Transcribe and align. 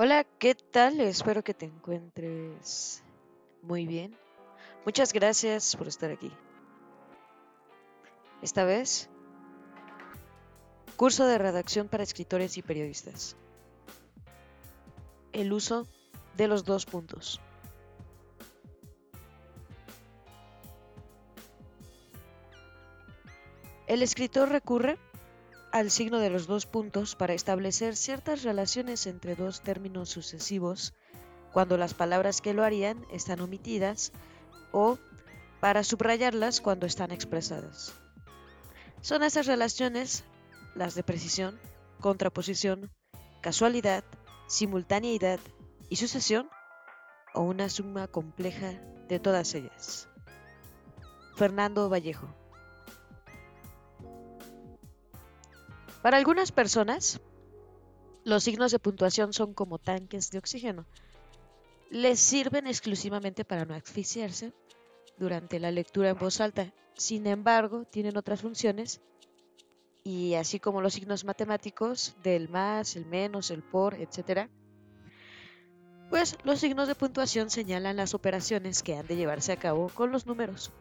Hola, 0.00 0.22
¿qué 0.22 0.54
tal? 0.54 1.00
Espero 1.00 1.42
que 1.42 1.54
te 1.54 1.66
encuentres 1.66 3.02
muy 3.62 3.84
bien. 3.84 4.16
Muchas 4.84 5.12
gracias 5.12 5.74
por 5.74 5.88
estar 5.88 6.12
aquí. 6.12 6.30
Esta 8.40 8.64
vez, 8.64 9.10
curso 10.94 11.26
de 11.26 11.38
redacción 11.38 11.88
para 11.88 12.04
escritores 12.04 12.56
y 12.58 12.62
periodistas. 12.62 13.36
El 15.32 15.52
uso 15.52 15.84
de 16.36 16.46
los 16.46 16.64
dos 16.64 16.86
puntos. 16.86 17.40
El 23.88 24.04
escritor 24.04 24.48
recurre 24.48 24.96
al 25.78 25.92
signo 25.92 26.18
de 26.18 26.28
los 26.28 26.48
dos 26.48 26.66
puntos 26.66 27.14
para 27.14 27.34
establecer 27.34 27.94
ciertas 27.94 28.42
relaciones 28.42 29.06
entre 29.06 29.36
dos 29.36 29.60
términos 29.60 30.08
sucesivos 30.08 30.92
cuando 31.52 31.76
las 31.76 31.94
palabras 31.94 32.40
que 32.40 32.52
lo 32.52 32.64
harían 32.64 33.06
están 33.12 33.40
omitidas 33.40 34.12
o 34.72 34.98
para 35.60 35.84
subrayarlas 35.84 36.60
cuando 36.60 36.84
están 36.84 37.12
expresadas. 37.12 37.94
Son 39.02 39.22
esas 39.22 39.46
relaciones 39.46 40.24
las 40.74 40.96
de 40.96 41.04
precisión, 41.04 41.60
contraposición, 42.00 42.90
casualidad, 43.40 44.02
simultaneidad 44.48 45.38
y 45.88 45.94
sucesión 45.94 46.48
o 47.34 47.42
una 47.42 47.68
suma 47.68 48.08
compleja 48.08 48.72
de 49.08 49.20
todas 49.20 49.54
ellas. 49.54 50.08
Fernando 51.36 51.88
Vallejo 51.88 52.34
Para 56.08 56.16
algunas 56.16 56.52
personas, 56.52 57.20
los 58.24 58.42
signos 58.42 58.72
de 58.72 58.78
puntuación 58.78 59.34
son 59.34 59.52
como 59.52 59.78
tanques 59.78 60.30
de 60.30 60.38
oxígeno. 60.38 60.86
Les 61.90 62.18
sirven 62.18 62.66
exclusivamente 62.66 63.44
para 63.44 63.66
no 63.66 63.74
asfixiarse 63.74 64.54
durante 65.18 65.60
la 65.60 65.70
lectura 65.70 66.08
en 66.08 66.18
voz 66.18 66.40
alta. 66.40 66.72
Sin 66.94 67.26
embargo, 67.26 67.84
tienen 67.84 68.16
otras 68.16 68.40
funciones 68.40 69.02
y 70.02 70.32
así 70.32 70.58
como 70.58 70.80
los 70.80 70.94
signos 70.94 71.26
matemáticos 71.26 72.16
del 72.22 72.48
más, 72.48 72.96
el 72.96 73.04
menos, 73.04 73.50
el 73.50 73.62
por, 73.62 73.92
etc., 73.92 74.48
pues 76.08 76.38
los 76.42 76.58
signos 76.58 76.88
de 76.88 76.94
puntuación 76.94 77.50
señalan 77.50 77.98
las 77.98 78.14
operaciones 78.14 78.82
que 78.82 78.96
han 78.96 79.06
de 79.06 79.16
llevarse 79.16 79.52
a 79.52 79.58
cabo 79.58 79.90
con 79.90 80.10
los 80.10 80.24
números. 80.24 80.72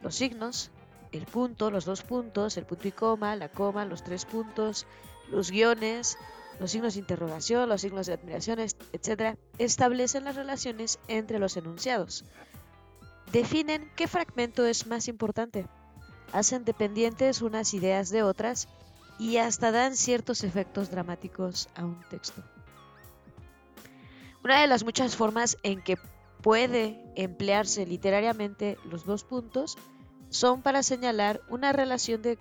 Los 0.00 0.14
signos 0.14 0.70
el 1.12 1.26
punto, 1.26 1.70
los 1.70 1.84
dos 1.84 2.02
puntos, 2.02 2.56
el 2.56 2.66
punto 2.66 2.88
y 2.88 2.92
coma, 2.92 3.36
la 3.36 3.50
coma, 3.50 3.84
los 3.84 4.02
tres 4.02 4.24
puntos, 4.24 4.86
los 5.30 5.50
guiones, 5.50 6.18
los 6.60 6.70
signos 6.70 6.94
de 6.94 7.00
interrogación, 7.00 7.68
los 7.68 7.80
signos 7.80 8.06
de 8.06 8.14
admiración, 8.14 8.58
etc., 8.60 9.38
establecen 9.58 10.24
las 10.24 10.36
relaciones 10.36 10.98
entre 11.08 11.38
los 11.38 11.56
enunciados. 11.56 12.24
Definen 13.32 13.90
qué 13.96 14.08
fragmento 14.08 14.66
es 14.66 14.86
más 14.86 15.08
importante, 15.08 15.66
hacen 16.32 16.64
dependientes 16.64 17.42
unas 17.42 17.74
ideas 17.74 18.10
de 18.10 18.22
otras 18.22 18.68
y 19.18 19.36
hasta 19.38 19.72
dan 19.72 19.96
ciertos 19.96 20.44
efectos 20.44 20.90
dramáticos 20.90 21.68
a 21.74 21.84
un 21.84 22.00
texto. 22.08 22.42
Una 24.44 24.60
de 24.60 24.66
las 24.66 24.84
muchas 24.84 25.16
formas 25.16 25.58
en 25.62 25.82
que 25.82 25.98
puede 26.42 27.04
emplearse 27.16 27.84
literariamente 27.84 28.78
los 28.84 29.04
dos 29.04 29.24
puntos 29.24 29.76
son 30.30 30.62
para 30.62 30.82
señalar 30.82 31.40
una 31.48 31.72
relación 31.72 32.22
de 32.22 32.38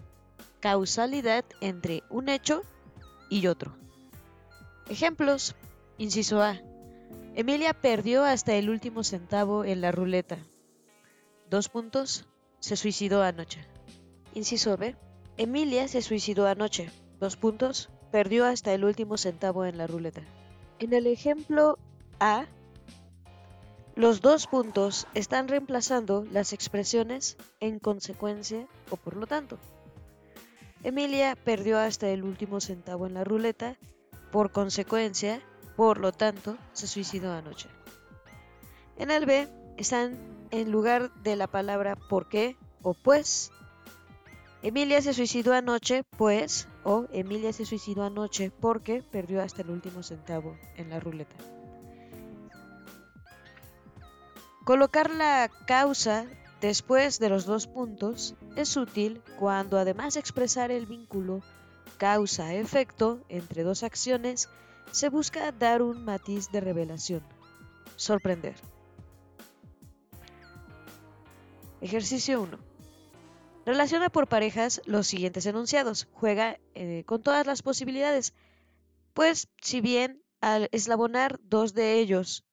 causalidad 0.59 1.45
entre 1.61 2.03
un 2.09 2.29
hecho 2.29 2.61
y 3.29 3.47
otro. 3.47 3.75
Ejemplos. 4.89 5.55
Inciso 5.97 6.41
A. 6.41 6.61
Emilia 7.35 7.73
perdió 7.73 8.23
hasta 8.23 8.55
el 8.55 8.69
último 8.69 9.03
centavo 9.03 9.65
en 9.65 9.81
la 9.81 9.91
ruleta. 9.91 10.37
Dos 11.49 11.69
puntos. 11.69 12.27
Se 12.59 12.75
suicidó 12.75 13.23
anoche. 13.23 13.65
Inciso 14.33 14.77
B. 14.77 14.95
Emilia 15.37 15.87
se 15.87 16.01
suicidó 16.01 16.47
anoche. 16.47 16.91
Dos 17.19 17.35
puntos. 17.35 17.89
Perdió 18.11 18.45
hasta 18.45 18.73
el 18.73 18.85
último 18.85 19.17
centavo 19.17 19.65
en 19.65 19.77
la 19.77 19.87
ruleta. 19.87 20.21
En 20.79 20.93
el 20.93 21.07
ejemplo 21.07 21.77
A, 22.19 22.45
los 23.97 24.21
dos 24.21 24.45
puntos 24.45 25.07
están 25.15 25.47
reemplazando 25.47 26.23
las 26.31 26.53
expresiones 26.53 27.35
en 27.59 27.79
consecuencia 27.79 28.67
o 28.91 28.95
por 28.95 29.15
lo 29.15 29.25
tanto. 29.25 29.57
Emilia 30.83 31.35
perdió 31.35 31.79
hasta 31.79 32.07
el 32.07 32.23
último 32.23 32.61
centavo 32.61 33.07
en 33.07 33.15
la 33.15 33.23
ruleta, 33.23 33.75
por 34.31 34.51
consecuencia, 34.51 35.41
por 35.75 35.97
lo 35.97 36.11
tanto, 36.11 36.57
se 36.73 36.85
suicidó 36.85 37.33
anoche. 37.33 37.69
En 38.97 39.09
el 39.09 39.25
B 39.25 39.47
están 39.77 40.15
en 40.51 40.71
lugar 40.71 41.11
de 41.23 41.35
la 41.35 41.47
palabra 41.47 41.95
por 41.95 42.29
qué 42.29 42.55
o 42.83 42.93
pues. 42.93 43.51
Emilia 44.61 45.01
se 45.01 45.15
suicidó 45.15 45.53
anoche, 45.53 46.03
pues, 46.17 46.67
o 46.83 47.07
Emilia 47.11 47.51
se 47.51 47.65
suicidó 47.65 48.03
anoche 48.03 48.51
porque 48.51 49.01
perdió 49.01 49.41
hasta 49.41 49.63
el 49.63 49.71
último 49.71 50.03
centavo 50.03 50.55
en 50.75 50.91
la 50.91 50.99
ruleta. 50.99 51.35
Colocar 54.67 55.09
la 55.11 55.49
causa 55.65 56.25
después 56.59 57.19
de 57.19 57.29
los 57.29 57.45
dos 57.45 57.67
puntos 57.67 58.35
es 58.57 58.75
útil 58.75 59.21
cuando 59.39 59.79
además 59.79 60.15
de 60.15 60.19
expresar 60.19 60.71
el 60.71 60.85
vínculo 60.85 61.41
causa-efecto 61.97 63.23
entre 63.29 63.63
dos 63.63 63.83
acciones, 63.83 64.49
se 64.91 65.07
busca 65.07 65.53
dar 65.53 65.81
un 65.81 66.03
matiz 66.03 66.51
de 66.51 66.59
revelación. 66.59 67.23
Sorprender. 67.95 68.55
Ejercicio 71.79 72.41
1. 72.41 72.59
Relaciona 73.65 74.09
por 74.09 74.27
parejas 74.27 74.81
los 74.83 75.07
siguientes 75.07 75.45
enunciados. 75.45 76.09
Juega 76.11 76.59
eh, 76.75 77.05
con 77.05 77.21
todas 77.21 77.47
las 77.47 77.61
posibilidades. 77.61 78.33
Pues 79.13 79.47
si 79.61 79.79
bien 79.79 80.21
al 80.41 80.67
eslabonar 80.73 81.39
dos 81.41 81.73
de 81.73 82.01
ellos 82.01 82.43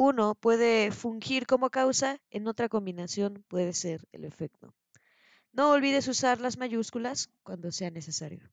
uno 0.00 0.36
puede 0.36 0.92
fungir 0.92 1.44
como 1.44 1.70
causa, 1.70 2.20
en 2.30 2.46
otra 2.46 2.68
combinación 2.68 3.44
puede 3.48 3.72
ser 3.72 4.06
el 4.12 4.24
efecto. 4.24 4.72
No 5.50 5.72
olvides 5.72 6.06
usar 6.06 6.40
las 6.40 6.56
mayúsculas 6.56 7.30
cuando 7.42 7.72
sea 7.72 7.90
necesario. 7.90 8.48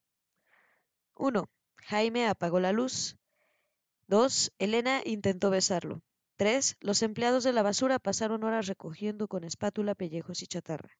1. 1.13 1.47
Jaime 1.75 2.25
apagó 2.25 2.59
la 2.59 2.71
luz. 2.71 3.17
2. 4.07 4.53
Elena 4.57 5.03
intentó 5.05 5.51
besarlo. 5.51 6.01
3. 6.37 6.77
Los 6.79 7.03
empleados 7.03 7.43
de 7.43 7.53
la 7.53 7.61
basura 7.61 7.99
pasaron 7.99 8.43
horas 8.43 8.65
recogiendo 8.65 9.27
con 9.27 9.43
espátula 9.43 9.93
pellejos 9.93 10.41
y 10.41 10.47
chatarra. 10.47 10.97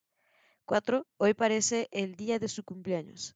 4. 0.65 1.07
Hoy 1.17 1.33
parece 1.33 1.87
el 1.89 2.15
día 2.15 2.37
de 2.37 2.49
su 2.49 2.63
cumpleaños. 2.63 3.35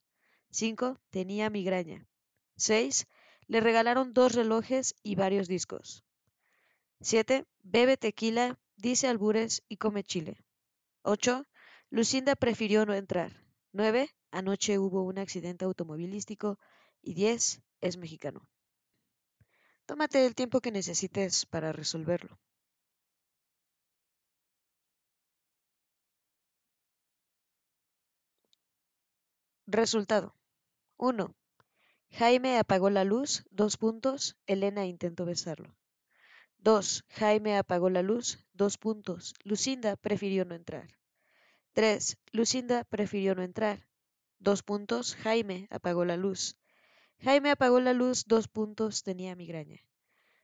5. 0.52 0.96
Tenía 1.10 1.50
migraña. 1.50 2.06
6. 2.54 3.08
Le 3.48 3.58
regalaron 3.58 4.12
dos 4.12 4.36
relojes 4.36 4.94
y 5.02 5.16
varios 5.16 5.48
discos. 5.48 6.04
7. 7.02 7.46
Bebe 7.62 7.96
tequila, 7.96 8.58
dice 8.76 9.08
albures 9.08 9.62
y 9.68 9.78
come 9.78 10.04
chile. 10.04 10.36
8. 11.02 11.46
Lucinda 11.88 12.36
prefirió 12.36 12.84
no 12.84 12.94
entrar. 12.94 13.32
9. 13.72 14.10
Anoche 14.30 14.78
hubo 14.78 15.02
un 15.02 15.18
accidente 15.18 15.64
automovilístico. 15.64 16.58
Y 17.02 17.14
10. 17.14 17.62
Es 17.80 17.96
mexicano. 17.96 18.46
Tómate 19.86 20.26
el 20.26 20.34
tiempo 20.34 20.60
que 20.60 20.72
necesites 20.72 21.46
para 21.46 21.72
resolverlo. 21.72 22.38
Resultado. 29.66 30.34
1. 30.98 31.34
Jaime 32.10 32.58
apagó 32.58 32.90
la 32.90 33.04
luz. 33.04 33.44
Dos 33.50 33.78
puntos. 33.78 34.36
Elena 34.46 34.84
intentó 34.84 35.24
besarlo. 35.24 35.79
2. 36.62 37.04
Jaime 37.08 37.56
apagó 37.56 37.88
la 37.88 38.02
luz. 38.02 38.38
Dos 38.52 38.76
puntos. 38.76 39.32
Lucinda 39.44 39.96
prefirió 39.96 40.44
no 40.44 40.54
entrar. 40.54 40.88
3. 41.72 42.18
Lucinda 42.32 42.84
prefirió 42.84 43.34
no 43.34 43.42
entrar. 43.42 43.86
Dos 44.38 44.62
puntos. 44.62 45.14
Jaime 45.16 45.68
apagó 45.70 46.04
la 46.04 46.18
luz. 46.18 46.58
Jaime 47.18 47.50
apagó 47.50 47.80
la 47.80 47.94
luz. 47.94 48.24
Dos 48.26 48.46
puntos. 48.46 49.02
Tenía 49.02 49.34
migraña. 49.36 49.80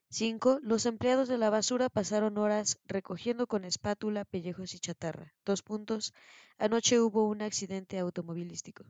5. 0.08 0.60
Los 0.62 0.86
empleados 0.86 1.28
de 1.28 1.36
la 1.36 1.50
basura 1.50 1.90
pasaron 1.90 2.38
horas 2.38 2.78
recogiendo 2.86 3.46
con 3.46 3.66
espátula, 3.66 4.24
pellejos 4.24 4.72
y 4.72 4.78
chatarra. 4.78 5.34
Dos 5.44 5.62
puntos. 5.62 6.14
Anoche 6.56 6.98
hubo 6.98 7.28
un 7.28 7.42
accidente 7.42 7.98
automovilístico. 7.98 8.86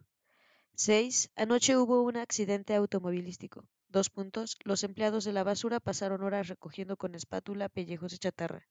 6. 0.77 1.33
Anoche 1.35 1.77
hubo 1.77 2.03
un 2.03 2.19
accidente 2.19 2.77
automovilístico. 2.77 3.67
Dos 3.97 4.11
puntos. 4.11 4.59
Los 4.63 4.85
empleados 4.85 5.25
de 5.25 5.33
la 5.33 5.43
basura 5.43 5.81
pasaron 5.81 6.23
horas 6.23 6.49
recogiendo 6.49 6.99
con 6.99 7.15
espátula 7.15 7.71
pellejos 7.71 8.13
de 8.13 8.19
chatarra. 8.19 8.69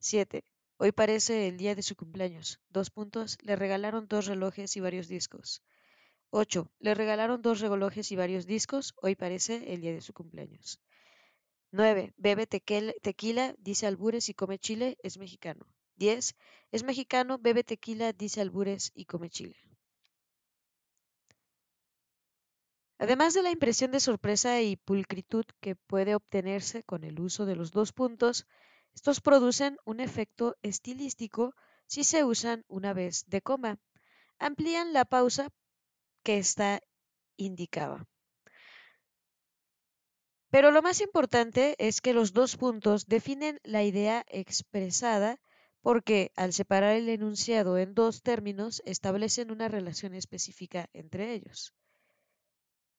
7. 0.00 0.44
Hoy 0.76 0.92
parece 0.92 1.48
el 1.48 1.56
día 1.56 1.74
de 1.74 1.82
su 1.82 1.96
cumpleaños. 1.96 2.60
Dos 2.68 2.90
puntos. 2.90 3.38
Le 3.40 3.56
regalaron 3.56 4.06
dos 4.06 4.26
relojes 4.26 4.76
y 4.76 4.80
varios 4.80 5.08
discos. 5.08 5.62
8. 6.28 6.70
Le 6.78 6.92
regalaron 6.92 7.40
dos 7.40 7.60
relojes 7.60 8.12
y 8.12 8.16
varios 8.16 8.44
discos. 8.44 8.92
Hoy 9.00 9.14
parece 9.14 9.72
el 9.72 9.80
día 9.80 9.94
de 9.94 10.02
su 10.02 10.12
cumpleaños. 10.12 10.78
9. 11.70 12.12
Bebe 12.18 12.46
tequila, 12.46 13.54
dice 13.56 13.86
albures 13.86 14.28
y 14.28 14.34
come 14.34 14.58
chile, 14.58 14.98
es 15.02 15.16
mexicano. 15.16 15.64
10. 15.96 16.36
Es 16.70 16.82
mexicano, 16.84 17.38
bebe 17.38 17.64
tequila, 17.64 18.12
dice 18.12 18.42
albures 18.42 18.92
y 18.94 19.06
come 19.06 19.30
chile. 19.30 19.56
Además 23.02 23.32
de 23.32 23.42
la 23.42 23.50
impresión 23.50 23.92
de 23.92 23.98
sorpresa 23.98 24.60
y 24.60 24.76
pulcritud 24.76 25.46
que 25.60 25.74
puede 25.74 26.14
obtenerse 26.14 26.82
con 26.82 27.02
el 27.02 27.18
uso 27.18 27.46
de 27.46 27.56
los 27.56 27.70
dos 27.70 27.94
puntos, 27.94 28.46
estos 28.94 29.22
producen 29.22 29.78
un 29.86 30.00
efecto 30.00 30.58
estilístico 30.60 31.54
si 31.86 32.04
se 32.04 32.24
usan 32.24 32.62
una 32.68 32.92
vez 32.92 33.24
de 33.26 33.40
coma. 33.40 33.78
Amplían 34.38 34.92
la 34.92 35.06
pausa 35.06 35.48
que 36.22 36.36
está 36.36 36.82
indicada. 37.38 38.06
Pero 40.50 40.70
lo 40.70 40.82
más 40.82 41.00
importante 41.00 41.76
es 41.78 42.02
que 42.02 42.12
los 42.12 42.34
dos 42.34 42.58
puntos 42.58 43.06
definen 43.06 43.60
la 43.64 43.82
idea 43.82 44.26
expresada 44.28 45.40
porque 45.80 46.32
al 46.36 46.52
separar 46.52 46.96
el 46.96 47.08
enunciado 47.08 47.78
en 47.78 47.94
dos 47.94 48.20
términos 48.20 48.82
establecen 48.84 49.50
una 49.50 49.68
relación 49.68 50.12
específica 50.12 50.90
entre 50.92 51.32
ellos. 51.32 51.72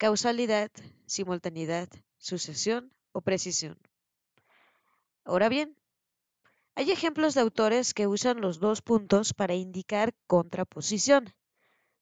Causalidad, 0.02 0.72
simultaneidad, 1.06 1.88
sucesión 2.18 2.92
o 3.12 3.22
precisión. 3.22 3.78
Ahora 5.24 5.48
bien, 5.48 5.78
hay 6.74 6.90
ejemplos 6.90 7.36
de 7.36 7.42
autores 7.42 7.94
que 7.94 8.08
usan 8.08 8.42
los 8.42 8.60
dos 8.60 8.82
puntos 8.82 9.36
para 9.36 9.54
indicar 9.54 10.16
contraposición. 10.26 11.36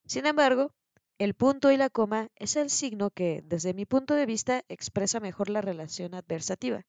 Sin 0.06 0.26
embargo, 0.28 0.72
el 1.18 1.34
punto 1.34 1.74
y 1.74 1.76
la 1.76 1.90
coma 1.90 2.30
es 2.38 2.56
el 2.56 2.70
signo 2.70 3.10
que, 3.12 3.42
desde 3.44 3.74
mi 3.74 3.86
punto 3.86 4.14
de 4.14 4.26
vista, 4.26 4.64
expresa 4.70 5.20
mejor 5.20 5.50
la 5.50 5.60
relación 5.60 6.14
adversativa, 6.14 6.86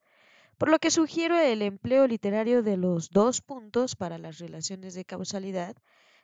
por 0.59 0.69
lo 0.69 0.79
que 0.79 0.93
sugiero 0.93 1.37
el 1.37 1.63
empleo 1.63 2.07
literario 2.07 2.63
de 2.63 2.77
los 2.77 3.11
dos 3.11 3.41
puntos 3.41 3.97
para 3.97 4.17
las 4.17 4.39
relaciones 4.39 4.95
de 4.95 5.05
causalidad, 5.05 5.75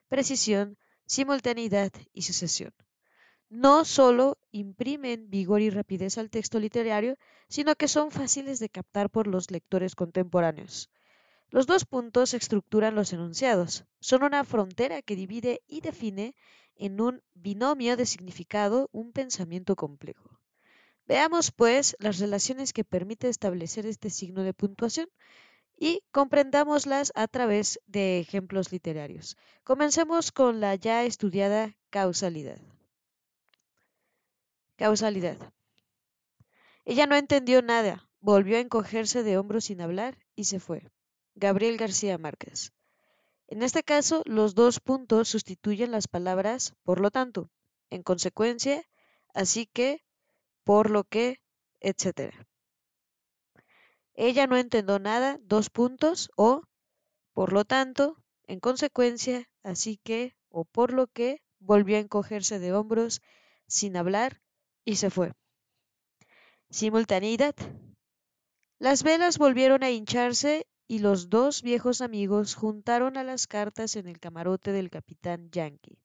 precisión, 0.07 0.79
simultaneidad 1.07 1.91
y 2.13 2.23
sucesión. 2.23 2.73
No 3.49 3.85
solo 3.85 4.39
imprimen 4.51 5.31
vigor 5.31 5.61
y 5.61 5.71
rapidez 5.71 6.19
al 6.19 6.31
texto 6.31 6.59
literario, 6.59 7.17
sino 7.49 7.77
que 7.77 7.87
son 7.87 8.11
fáciles 8.11 8.59
de 8.59 8.69
captar 8.69 9.09
por 9.09 9.29
los 9.29 9.51
lectores 9.51 9.95
contemporáneos. 9.95 10.91
Los 11.51 11.67
dos 11.67 11.85
puntos 11.85 12.35
estructuran 12.35 12.97
los 12.97 13.13
enunciados. 13.13 13.85
Son 14.01 14.25
una 14.25 14.43
frontera 14.45 15.01
que 15.01 15.15
divide 15.15 15.63
y 15.69 15.81
define 15.81 16.35
en 16.75 17.01
un 17.01 17.23
binomio 17.35 17.97
de 17.97 18.05
significado 18.05 18.89
un 18.91 19.13
pensamiento 19.13 19.77
complejo. 19.77 20.41
Veamos, 21.07 21.53
pues, 21.53 21.97
las 22.01 22.19
relaciones 22.19 22.73
que 22.73 22.83
permite 22.83 23.29
establecer 23.29 23.87
este 23.87 24.11
signo 24.11 24.43
de 24.43 24.55
puntuación 24.55 25.09
y 25.79 26.03
comprendámoslas 26.11 27.13
a 27.15 27.29
través 27.29 27.79
de 27.87 28.19
ejemplos 28.19 28.73
literarios. 28.73 29.37
Comencemos 29.63 30.33
con 30.33 30.61
la 30.61 30.75
ya 30.75 31.05
estudiada 31.05 31.77
causalidad. 31.91 32.59
Causalidad. 34.77 35.39
Ella 36.85 37.07
no 37.07 37.17
entendió 37.17 37.63
nada, 37.63 38.09
volvió 38.21 38.59
a 38.59 38.61
encogerse 38.61 39.23
de 39.23 39.39
hombros 39.39 39.65
sin 39.65 39.81
hablar 39.81 40.19
y 40.35 40.45
se 40.45 40.61
fue. 40.61 40.87
Gabriel 41.35 41.79
García 41.79 42.19
Márquez. 42.19 42.73
En 43.49 43.63
este 43.63 43.83
caso, 43.83 44.23
los 44.27 44.55
dos 44.55 44.81
puntos 44.81 45.29
sustituyen 45.29 45.93
las 45.93 46.09
palabras 46.09 46.75
por 46.83 47.01
lo 47.01 47.11
tanto, 47.11 47.51
en 47.89 48.03
consecuencia, 48.03 48.85
así 49.33 49.67
que, 49.67 50.05
por 50.63 50.91
lo 50.91 51.05
que, 51.05 51.41
etc. 51.81 52.35
Ella 54.13 54.47
no 54.47 54.59
entendió 54.59 54.99
nada, 54.99 55.39
dos 55.43 55.71
puntos, 55.71 56.31
o, 56.37 56.63
por 57.33 57.53
lo 57.53 57.65
tanto, 57.65 58.17
en 58.47 58.61
consecuencia, 58.61 59.49
así 59.63 59.99
que, 60.03 60.37
o 60.51 60.65
por 60.65 60.93
lo 60.93 61.07
que, 61.07 61.41
volvió 61.61 61.97
a 61.97 62.01
encogerse 62.01 62.59
de 62.59 62.75
hombros, 62.75 63.23
sin 63.69 63.97
hablar, 63.97 64.43
y 64.87 64.97
se 64.97 65.11
fue. 65.11 65.35
Simultaneidad. 66.71 67.55
Las 68.79 69.03
velas 69.03 69.37
volvieron 69.37 69.83
a 69.83 69.91
hincharse 69.91 70.67
y 70.89 71.01
los 71.01 71.29
dos 71.29 71.63
viejos 71.63 72.01
amigos 72.01 72.55
juntaron 72.55 73.19
a 73.19 73.25
las 73.25 73.47
cartas 73.47 73.97
en 73.97 74.07
el 74.07 74.19
camarote 74.19 74.73
del 74.73 74.89
capitán 74.89 75.51
Yankee. 75.51 75.99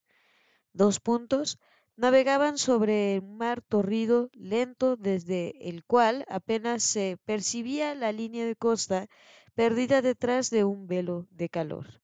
Dos 0.73 0.99
puntos 0.99 1.59
navegaban 1.95 2.57
sobre 2.57 3.19
un 3.19 3.37
mar 3.37 3.61
torrido, 3.61 4.29
lento, 4.33 4.95
desde 4.95 5.69
el 5.69 5.83
cual 5.85 6.25
apenas 6.27 6.83
se 6.83 7.17
percibía 7.25 7.93
la 7.93 8.11
línea 8.11 8.45
de 8.45 8.55
costa 8.55 9.07
perdida 9.53 10.01
detrás 10.01 10.49
de 10.49 10.63
un 10.63 10.87
velo 10.87 11.27
de 11.29 11.49
calor. 11.49 12.01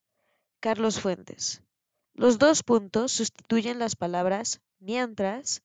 Carlos 0.60 1.00
Fuentes. 1.00 1.64
Los 2.14 2.38
dos 2.38 2.64
puntos 2.64 3.12
sustituyen 3.12 3.80
las 3.80 3.96
palabras 3.96 4.62
mientras, 4.80 5.64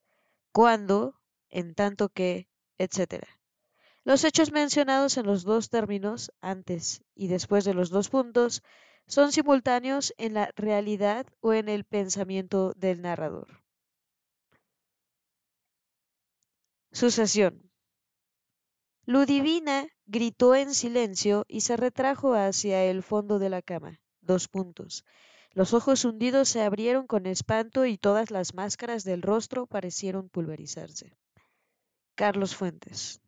cuando, 0.52 1.20
en 1.50 1.74
tanto 1.74 2.08
que, 2.08 2.48
etc. 2.78 3.24
Los 4.04 4.24
hechos 4.24 4.52
mencionados 4.52 5.16
en 5.16 5.26
los 5.26 5.44
dos 5.44 5.70
términos, 5.70 6.32
antes 6.40 7.02
y 7.14 7.28
después 7.28 7.64
de 7.64 7.74
los 7.74 7.90
dos 7.90 8.08
puntos, 8.08 8.62
son 9.06 9.32
simultáneos 9.32 10.14
en 10.18 10.34
la 10.34 10.50
realidad 10.56 11.26
o 11.40 11.52
en 11.52 11.68
el 11.68 11.84
pensamiento 11.84 12.72
del 12.76 13.02
narrador. 13.02 13.62
Sucesión. 16.92 17.70
Ludivina 19.04 19.88
gritó 20.06 20.54
en 20.54 20.74
silencio 20.74 21.44
y 21.48 21.62
se 21.62 21.76
retrajo 21.76 22.34
hacia 22.34 22.84
el 22.84 23.02
fondo 23.02 23.38
de 23.38 23.50
la 23.50 23.62
cama. 23.62 24.00
Dos 24.20 24.46
puntos. 24.48 25.04
Los 25.54 25.74
ojos 25.74 26.04
hundidos 26.04 26.48
se 26.48 26.62
abrieron 26.62 27.06
con 27.06 27.26
espanto 27.26 27.84
y 27.84 27.98
todas 27.98 28.30
las 28.30 28.54
máscaras 28.54 29.04
del 29.04 29.20
rostro 29.20 29.66
parecieron 29.66 30.28
pulverizarse. 30.28 31.14
Carlos 32.14 32.56
Fuentes. 32.56 33.20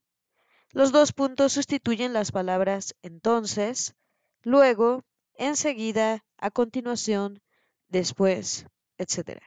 Los 0.71 0.91
dos 0.91 1.13
puntos 1.13 1.53
sustituyen 1.53 2.13
las 2.13 2.33
palabras 2.33 2.95
entonces, 3.03 3.95
luego, 4.43 5.05
enseguida, 5.35 6.25
a 6.39 6.51
continuación, 6.51 7.41
después, 7.89 8.67
etc. 8.99 9.41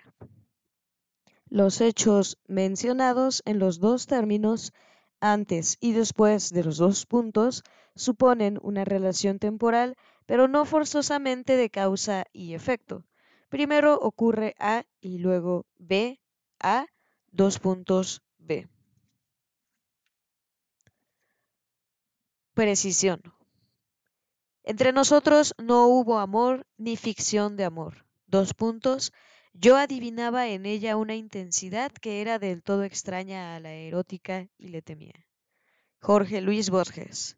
Los 1.49 1.81
hechos 1.81 2.37
mencionados 2.47 3.41
en 3.45 3.59
los 3.59 3.79
dos 3.79 4.05
términos 4.05 4.71
antes 5.19 5.77
y 5.79 5.93
después 5.93 6.51
de 6.51 6.63
los 6.63 6.77
dos 6.77 7.05
puntos 7.05 7.63
suponen 7.95 8.59
una 8.61 8.85
relación 8.85 9.39
temporal, 9.39 9.95
pero 10.27 10.47
no 10.47 10.65
forzosamente 10.65 11.55
de 11.55 11.71
causa 11.71 12.25
y 12.33 12.53
efecto. 12.53 13.03
Primero 13.49 13.95
ocurre 13.95 14.55
A 14.59 14.83
y 14.99 15.17
luego 15.17 15.65
B, 15.79 16.19
A, 16.59 16.85
dos 17.31 17.57
puntos 17.57 18.21
B. 18.37 18.67
Precisión. 22.53 23.21
Entre 24.63 24.91
nosotros 24.91 25.55
no 25.57 25.87
hubo 25.87 26.19
amor 26.19 26.67
ni 26.77 26.97
ficción 26.97 27.55
de 27.55 27.63
amor. 27.63 28.05
Dos 28.25 28.53
puntos. 28.53 29.13
Yo 29.53 29.77
adivinaba 29.77 30.49
en 30.49 30.65
ella 30.65 30.97
una 30.97 31.15
intensidad 31.15 31.91
que 31.93 32.19
era 32.21 32.37
del 32.37 32.63
todo 32.63 32.83
extraña 32.83 33.55
a 33.55 33.61
la 33.61 33.71
erótica 33.71 34.49
y 34.57 34.67
le 34.67 34.81
temía. 34.81 35.25
Jorge 36.01 36.41
Luis 36.41 36.69
Borges. 36.69 37.37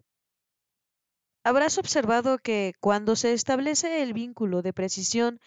Habrás 1.44 1.78
observado 1.78 2.38
que 2.38 2.74
cuando 2.80 3.16
se 3.16 3.34
establece 3.34 4.04
el 4.04 4.14
vínculo 4.14 4.62
de 4.62 4.74
precisión 4.74 5.40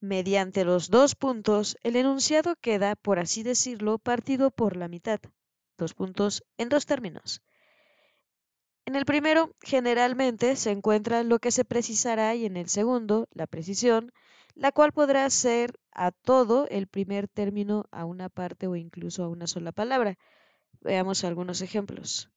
mediante 0.00 0.64
los 0.64 0.90
dos 0.90 1.14
puntos, 1.14 1.76
el 1.82 1.96
enunciado 1.96 2.56
queda, 2.56 2.96
por 2.96 3.18
así 3.18 3.42
decirlo, 3.42 3.98
partido 3.98 4.50
por 4.50 4.76
la 4.76 4.88
mitad. 4.88 5.20
Dos 5.78 5.94
puntos 5.94 6.42
en 6.58 6.68
dos 6.68 6.84
términos. 6.86 7.42
En 8.86 8.96
el 8.96 9.04
primero, 9.04 9.54
generalmente, 9.60 10.56
se 10.56 10.72
encuentra 10.72 11.22
lo 11.22 11.38
que 11.38 11.52
se 11.52 11.64
precisará 11.64 12.34
y 12.34 12.44
en 12.44 12.56
el 12.56 12.68
segundo, 12.68 13.28
la 13.30 13.46
precisión, 13.46 14.12
la 14.54 14.72
cual 14.72 14.92
podrá 14.92 15.30
ser 15.30 15.78
a 15.92 16.10
todo 16.10 16.66
el 16.70 16.88
primer 16.88 17.28
término, 17.28 17.84
a 17.92 18.04
una 18.04 18.28
parte 18.28 18.66
o 18.66 18.74
incluso 18.74 19.22
a 19.22 19.28
una 19.28 19.46
sola 19.46 19.70
palabra. 19.70 20.18
Veamos 20.80 21.22
algunos 21.24 21.60
ejemplos. 21.60 22.30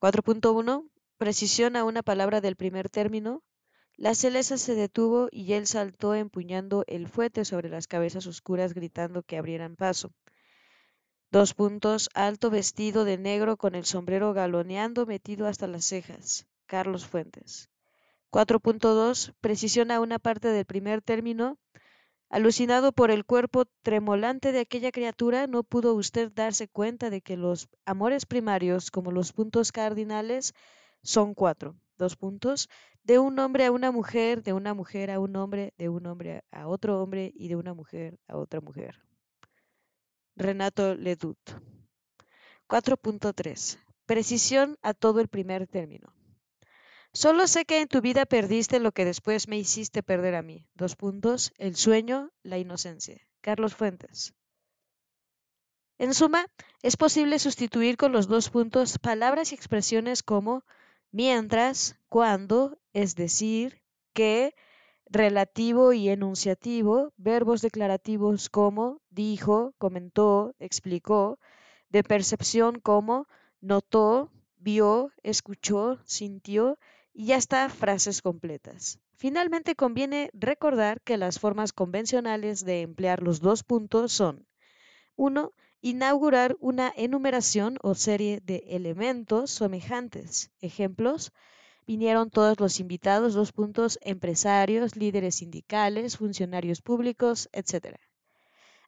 4.1. 0.00 0.88
Precisión 1.22 1.76
a 1.76 1.84
una 1.84 2.02
palabra 2.02 2.40
del 2.40 2.56
primer 2.56 2.90
término. 2.90 3.44
La 3.96 4.16
celesa 4.16 4.58
se 4.58 4.74
detuvo 4.74 5.28
y 5.30 5.52
él 5.52 5.68
saltó 5.68 6.16
empuñando 6.16 6.82
el 6.88 7.06
fuete 7.06 7.44
sobre 7.44 7.68
las 7.68 7.86
cabezas 7.86 8.26
oscuras 8.26 8.74
gritando 8.74 9.22
que 9.22 9.38
abrieran 9.38 9.76
paso. 9.76 10.10
Dos 11.30 11.54
puntos, 11.54 12.10
alto 12.14 12.50
vestido 12.50 13.04
de 13.04 13.18
negro 13.18 13.56
con 13.56 13.76
el 13.76 13.84
sombrero 13.84 14.32
galoneando 14.32 15.06
metido 15.06 15.46
hasta 15.46 15.68
las 15.68 15.84
cejas. 15.84 16.48
Carlos 16.66 17.06
Fuentes. 17.06 17.70
4.2. 18.32 19.32
Precisión 19.40 19.92
a 19.92 20.00
una 20.00 20.18
parte 20.18 20.48
del 20.48 20.64
primer 20.64 21.02
término. 21.02 21.56
Alucinado 22.30 22.90
por 22.90 23.12
el 23.12 23.24
cuerpo 23.24 23.66
tremolante 23.82 24.50
de 24.50 24.58
aquella 24.58 24.90
criatura, 24.90 25.46
no 25.46 25.62
pudo 25.62 25.94
usted 25.94 26.32
darse 26.34 26.66
cuenta 26.66 27.10
de 27.10 27.20
que 27.20 27.36
los 27.36 27.68
amores 27.84 28.26
primarios, 28.26 28.90
como 28.90 29.12
los 29.12 29.32
puntos 29.32 29.70
cardinales, 29.70 30.52
son 31.02 31.34
cuatro. 31.34 31.76
Dos 31.98 32.16
puntos. 32.16 32.68
De 33.04 33.18
un 33.18 33.38
hombre 33.38 33.66
a 33.66 33.72
una 33.72 33.90
mujer, 33.90 34.42
de 34.42 34.52
una 34.52 34.74
mujer 34.74 35.10
a 35.10 35.18
un 35.18 35.34
hombre, 35.36 35.74
de 35.76 35.88
un 35.88 36.06
hombre 36.06 36.44
a 36.50 36.68
otro 36.68 37.02
hombre 37.02 37.32
y 37.34 37.48
de 37.48 37.56
una 37.56 37.74
mujer 37.74 38.18
a 38.28 38.36
otra 38.36 38.60
mujer. 38.60 39.02
Renato 40.36 40.94
Ledoux. 40.94 41.36
4.3. 42.68 43.78
Precisión 44.06 44.78
a 44.82 44.94
todo 44.94 45.20
el 45.20 45.28
primer 45.28 45.66
término. 45.66 46.14
Solo 47.12 47.46
sé 47.46 47.66
que 47.66 47.80
en 47.80 47.88
tu 47.88 48.00
vida 48.00 48.24
perdiste 48.24 48.80
lo 48.80 48.92
que 48.92 49.04
después 49.04 49.46
me 49.46 49.58
hiciste 49.58 50.02
perder 50.02 50.34
a 50.34 50.42
mí. 50.42 50.66
Dos 50.74 50.96
puntos. 50.96 51.52
El 51.58 51.76
sueño, 51.76 52.30
la 52.42 52.58
inocencia. 52.58 53.20
Carlos 53.42 53.74
Fuentes. 53.74 54.34
En 55.98 56.14
suma, 56.14 56.46
es 56.82 56.96
posible 56.96 57.38
sustituir 57.38 57.96
con 57.96 58.12
los 58.12 58.28
dos 58.28 58.48
puntos 58.48 58.98
palabras 58.98 59.52
y 59.52 59.54
expresiones 59.54 60.22
como 60.22 60.64
mientras, 61.12 61.96
cuando, 62.08 62.78
es 62.92 63.14
decir, 63.14 63.80
que, 64.12 64.54
relativo 65.06 65.92
y 65.92 66.08
enunciativo, 66.08 67.12
verbos 67.16 67.60
declarativos 67.60 68.48
como 68.48 69.00
dijo, 69.10 69.74
comentó, 69.78 70.54
explicó, 70.58 71.38
de 71.90 72.02
percepción 72.02 72.80
como 72.80 73.26
notó, 73.60 74.32
vio, 74.56 75.12
escuchó, 75.22 76.00
sintió 76.04 76.78
y 77.12 77.26
ya 77.26 77.36
está 77.36 77.68
frases 77.68 78.22
completas. 78.22 78.98
Finalmente 79.14 79.76
conviene 79.76 80.30
recordar 80.32 81.00
que 81.02 81.18
las 81.18 81.38
formas 81.38 81.72
convencionales 81.72 82.64
de 82.64 82.80
emplear 82.80 83.22
los 83.22 83.40
dos 83.40 83.62
puntos 83.62 84.12
son 84.12 84.46
1. 85.16 85.52
Inaugurar 85.84 86.56
una 86.60 86.92
enumeración 86.96 87.76
o 87.82 87.96
serie 87.96 88.40
de 88.40 88.62
elementos 88.68 89.50
semejantes. 89.50 90.52
Ejemplos. 90.60 91.32
Vinieron 91.88 92.30
todos 92.30 92.60
los 92.60 92.78
invitados, 92.78 93.34
dos 93.34 93.50
puntos, 93.50 93.98
empresarios, 94.02 94.94
líderes 94.94 95.34
sindicales, 95.34 96.18
funcionarios 96.18 96.82
públicos, 96.82 97.48
etc. 97.52 97.96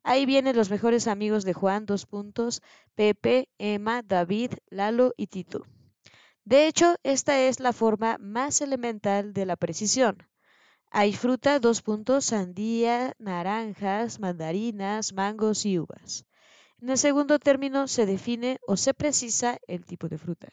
Ahí 0.04 0.24
vienen 0.24 0.54
los 0.54 0.70
mejores 0.70 1.08
amigos 1.08 1.44
de 1.44 1.52
Juan, 1.52 1.84
dos 1.84 2.06
puntos, 2.06 2.62
Pepe, 2.94 3.48
Emma, 3.58 4.02
David, 4.02 4.52
Lalo 4.70 5.14
y 5.16 5.26
Tito. 5.26 5.66
De 6.44 6.68
hecho, 6.68 6.94
esta 7.02 7.40
es 7.40 7.58
la 7.58 7.72
forma 7.72 8.18
más 8.20 8.60
elemental 8.60 9.32
de 9.32 9.46
la 9.46 9.56
precisión. 9.56 10.28
Hay 10.92 11.12
fruta, 11.12 11.58
dos 11.58 11.82
puntos, 11.82 12.26
sandía, 12.26 13.16
naranjas, 13.18 14.20
mandarinas, 14.20 15.12
mangos 15.12 15.66
y 15.66 15.80
uvas. 15.80 16.24
En 16.80 16.90
el 16.90 16.98
segundo 16.98 17.38
término 17.38 17.88
se 17.88 18.06
define 18.06 18.58
o 18.66 18.76
se 18.76 18.94
precisa 18.94 19.58
el 19.66 19.84
tipo 19.86 20.08
de 20.08 20.18
fruta. 20.18 20.48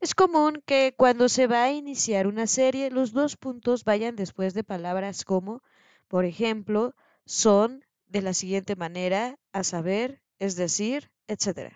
Es 0.00 0.14
común 0.14 0.62
que 0.66 0.94
cuando 0.96 1.28
se 1.28 1.46
va 1.46 1.64
a 1.64 1.72
iniciar 1.72 2.26
una 2.26 2.46
serie 2.46 2.90
los 2.90 3.12
dos 3.12 3.36
puntos 3.36 3.84
vayan 3.84 4.14
después 4.16 4.54
de 4.54 4.64
palabras 4.64 5.24
como, 5.24 5.62
por 6.08 6.24
ejemplo, 6.24 6.94
son, 7.24 7.84
de 8.06 8.22
la 8.22 8.34
siguiente 8.34 8.76
manera, 8.76 9.38
a 9.52 9.64
saber, 9.64 10.22
es 10.38 10.54
decir, 10.56 11.10
etc. 11.28 11.72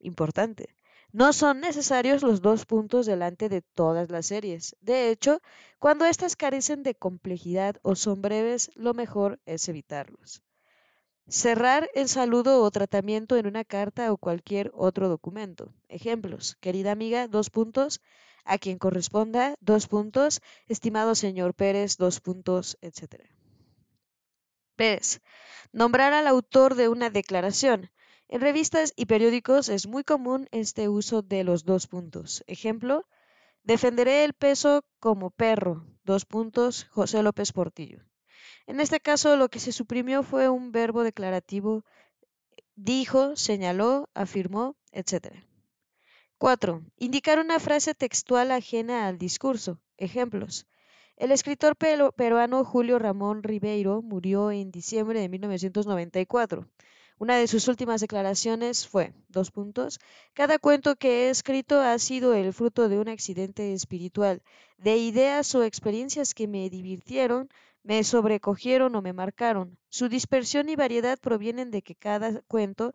Importante. 0.00 0.74
No 1.12 1.32
son 1.32 1.60
necesarios 1.60 2.22
los 2.22 2.40
dos 2.42 2.66
puntos 2.66 3.06
delante 3.06 3.48
de 3.48 3.62
todas 3.62 4.10
las 4.10 4.26
series. 4.26 4.76
De 4.80 5.10
hecho, 5.10 5.40
cuando 5.78 6.04
éstas 6.04 6.36
carecen 6.36 6.82
de 6.82 6.94
complejidad 6.94 7.76
o 7.82 7.94
son 7.94 8.22
breves, 8.22 8.70
lo 8.74 8.94
mejor 8.94 9.40
es 9.46 9.68
evitarlos. 9.68 10.42
Cerrar 11.30 11.90
el 11.94 12.08
saludo 12.08 12.62
o 12.62 12.70
tratamiento 12.70 13.36
en 13.36 13.46
una 13.46 13.62
carta 13.62 14.10
o 14.12 14.16
cualquier 14.16 14.70
otro 14.74 15.10
documento. 15.10 15.74
Ejemplos. 15.90 16.56
Querida 16.58 16.90
amiga, 16.90 17.28
dos 17.28 17.50
puntos. 17.50 18.00
A 18.46 18.56
quien 18.56 18.78
corresponda, 18.78 19.54
dos 19.60 19.88
puntos. 19.88 20.40
Estimado 20.68 21.14
señor 21.14 21.52
Pérez, 21.52 21.98
dos 21.98 22.20
puntos, 22.20 22.78
etc. 22.80 23.24
Pérez. 24.74 25.20
Nombrar 25.70 26.14
al 26.14 26.26
autor 26.26 26.76
de 26.76 26.88
una 26.88 27.10
declaración. 27.10 27.90
En 28.28 28.40
revistas 28.40 28.94
y 28.96 29.04
periódicos 29.04 29.68
es 29.68 29.86
muy 29.86 30.04
común 30.04 30.48
este 30.50 30.88
uso 30.88 31.20
de 31.20 31.44
los 31.44 31.66
dos 31.66 31.88
puntos. 31.88 32.42
Ejemplo, 32.46 33.06
defenderé 33.64 34.24
el 34.24 34.32
peso 34.32 34.82
como 34.98 35.28
perro. 35.28 35.84
Dos 36.04 36.24
puntos, 36.24 36.84
José 36.84 37.22
López 37.22 37.52
Portillo. 37.52 38.08
En 38.66 38.80
este 38.80 39.00
caso 39.00 39.36
lo 39.36 39.48
que 39.48 39.60
se 39.60 39.72
suprimió 39.72 40.22
fue 40.22 40.48
un 40.48 40.72
verbo 40.72 41.02
declarativo 41.02 41.84
dijo, 42.78 43.34
señaló, 43.36 44.08
afirmó, 44.14 44.76
etc. 44.92 45.34
4. 46.38 46.82
Indicar 46.96 47.40
una 47.40 47.58
frase 47.58 47.94
textual 47.94 48.52
ajena 48.52 49.08
al 49.08 49.18
discurso. 49.18 49.80
Ejemplos. 49.96 50.66
El 51.16 51.32
escritor 51.32 51.74
peruano 51.76 52.64
Julio 52.64 53.00
Ramón 53.00 53.42
Ribeiro 53.42 54.02
murió 54.02 54.52
en 54.52 54.70
diciembre 54.70 55.20
de 55.20 55.28
1994. 55.28 56.68
Una 57.18 57.36
de 57.36 57.48
sus 57.48 57.66
últimas 57.66 58.00
declaraciones 58.00 58.86
fue, 58.86 59.12
dos 59.28 59.50
puntos, 59.50 59.98
cada 60.34 60.60
cuento 60.60 60.94
que 60.94 61.26
he 61.26 61.30
escrito 61.30 61.80
ha 61.80 61.98
sido 61.98 62.34
el 62.34 62.52
fruto 62.52 62.88
de 62.88 63.00
un 63.00 63.08
accidente 63.08 63.72
espiritual, 63.72 64.40
de 64.76 64.98
ideas 64.98 65.52
o 65.56 65.64
experiencias 65.64 66.32
que 66.32 66.46
me 66.46 66.70
divirtieron, 66.70 67.48
me 67.88 68.04
sobrecogieron 68.04 68.94
o 68.96 69.00
me 69.00 69.14
marcaron. 69.14 69.78
Su 69.88 70.10
dispersión 70.10 70.68
y 70.68 70.76
variedad 70.76 71.18
provienen 71.18 71.70
de 71.70 71.80
que 71.80 71.94
cada 71.94 72.42
cuento 72.42 72.92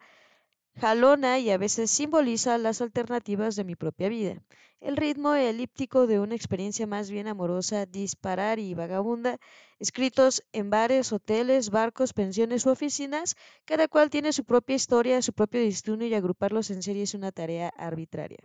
jalona 0.80 1.40
y 1.40 1.50
a 1.50 1.58
veces 1.58 1.90
simboliza 1.90 2.60
las 2.60 2.80
alternativas 2.80 3.56
de 3.56 3.64
mi 3.64 3.76
propia 3.76 4.08
vida. 4.08 4.44
El 4.82 4.96
ritmo 4.96 5.34
elíptico 5.34 6.06
de 6.06 6.20
una 6.20 6.36
experiencia 6.36 6.86
más 6.86 7.10
bien 7.10 7.28
amorosa, 7.28 7.88
disparar 7.88 8.60
y 8.60 8.76
vagabunda, 8.76 9.40
escritos 9.80 10.44
en 10.52 10.70
bares, 10.70 11.12
hoteles, 11.12 11.72
barcos, 11.72 12.14
pensiones 12.14 12.64
u 12.68 12.70
oficinas, 12.70 13.36
cada 13.66 13.88
cual 13.88 14.12
tiene 14.12 14.32
su 14.32 14.44
propia 14.46 14.76
historia, 14.76 15.24
su 15.24 15.34
propio 15.34 15.62
destino 15.62 16.06
y 16.06 16.14
agruparlos 16.14 16.70
en 16.70 16.84
serie 16.84 17.02
es 17.02 17.16
una 17.16 17.32
tarea 17.32 17.70
arbitraria. 17.70 18.44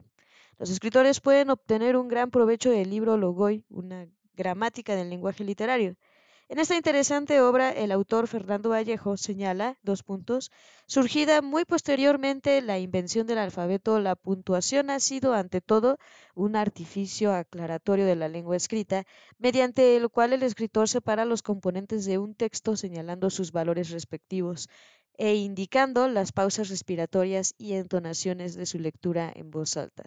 Los 0.59 0.71
escritores 0.71 1.21
pueden 1.21 1.51
obtener 1.51 1.95
un 1.95 2.09
gran 2.09 2.31
provecho 2.31 2.71
del 2.71 2.89
libro 2.89 3.19
Logoi, 3.19 3.67
una 3.69 4.09
gramática 4.33 4.97
del 4.97 5.11
lenguaje 5.11 5.45
literario. 5.45 5.95
En 6.51 6.59
esta 6.59 6.77
interesante 6.77 7.43
obra, 7.43 7.71
el 7.73 7.93
autor 7.93 8.27
Fernando 8.27 8.71
Vallejo 8.71 9.19
señala, 9.19 9.77
dos 9.83 10.03
puntos, 10.03 10.51
surgida 10.87 11.43
muy 11.43 11.67
posteriormente 11.67 12.63
la 12.63 12.79
invención 12.79 13.27
del 13.27 13.37
alfabeto, 13.37 14.01
la 14.01 14.17
puntuación 14.17 14.89
ha 14.89 14.99
sido 14.99 15.35
ante 15.35 15.61
todo 15.61 15.99
un 16.35 16.57
artificio 16.57 17.35
aclaratorio 17.35 18.07
de 18.07 18.17
la 18.17 18.29
lengua 18.29 18.57
escrita, 18.57 19.05
mediante 19.37 19.95
el 19.95 20.09
cual 20.09 20.33
el 20.33 20.43
escritor 20.43 20.89
separa 20.89 21.27
los 21.27 21.43
componentes 21.43 22.07
de 22.07 22.17
un 22.17 22.35
texto 22.35 22.77
señalando 22.77 23.29
sus 23.29 23.53
valores 23.53 23.91
respectivos 23.91 24.71
e 25.19 25.35
indicando 25.35 26.09
las 26.09 26.33
pausas 26.33 26.71
respiratorias 26.71 27.55
y 27.59 27.75
entonaciones 27.75 28.55
de 28.55 28.65
su 28.65 28.79
lectura 28.79 29.31
en 29.35 29.51
voz 29.51 29.77
alta. 29.77 30.05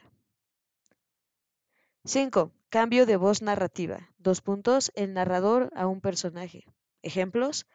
5. 2.03 2.51
Cambio 2.70 3.05
de 3.05 3.15
voz 3.15 3.43
narrativa. 3.43 4.10
Dos 4.17 4.41
puntos. 4.41 4.91
El 4.96 5.13
narrador 5.13 5.72
a 5.75 5.86
un 5.86 6.01
personaje. 6.01 6.65
Ejemplos. 7.03 7.67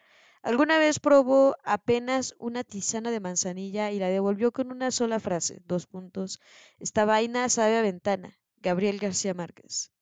Alguna 0.43 0.79
vez 0.79 0.99
probó 0.99 1.57
apenas 1.65 2.35
una 2.39 2.65
tisana 2.65 3.13
de 3.13 3.21
manzanilla 3.21 3.93
y 3.93 4.01
la 4.01 4.09
devolvió 4.09 4.51
con 4.51 4.73
una 4.73 4.91
sola 4.91 5.21
frase. 5.21 5.63
Dos 5.67 5.87
puntos. 5.87 6.41
Esta 6.81 7.05
vaina 7.05 7.49
sabe 7.49 7.77
a 7.77 7.83
ventana. 7.83 8.37
Gabriel 8.57 8.99
García 8.99 9.33
Márquez. 9.33 9.93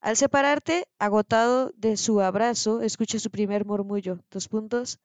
Al 0.00 0.16
separarte, 0.16 0.88
agotado 0.98 1.72
de 1.76 1.96
su 1.96 2.20
abrazo, 2.20 2.82
escucha 2.82 3.20
su 3.20 3.30
primer 3.30 3.64
murmullo. 3.64 4.18
Dos 4.30 4.48
puntos. 4.48 4.98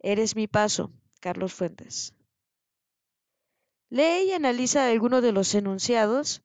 Eres 0.00 0.34
mi 0.34 0.48
paso. 0.48 0.90
Carlos 1.20 1.54
Fuentes. 1.54 2.12
Lee 3.88 4.24
y 4.26 4.32
analiza 4.32 4.88
alguno 4.88 5.20
de 5.20 5.30
los 5.30 5.54
enunciados 5.54 6.43